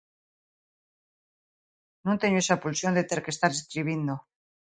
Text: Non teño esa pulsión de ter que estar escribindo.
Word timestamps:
Non 2.05 2.19
teño 2.21 2.39
esa 2.43 2.61
pulsión 2.63 2.93
de 2.97 3.07
ter 3.09 3.19
que 3.23 3.33
estar 3.35 3.51
escribindo. 3.53 4.13